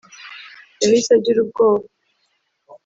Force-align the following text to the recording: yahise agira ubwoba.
yahise 0.81 1.11
agira 1.17 1.37
ubwoba. 1.41 1.85